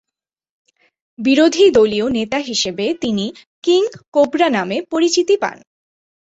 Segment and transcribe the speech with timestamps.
[1.19, 3.25] বিরোধীদলীয় নেতা হিসেবে তিনি
[3.63, 3.81] "কিং
[4.13, 5.57] কোবরা" নামে পরিচিতি পান।